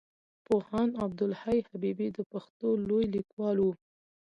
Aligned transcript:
پوهاند 0.45 0.93
عبدالحی 1.05 1.59
حبيبي 1.69 2.07
د 2.11 2.19
پښتو 2.31 2.67
لوی 2.87 3.05
ليکوال 3.15 3.57
وو. 3.59 3.73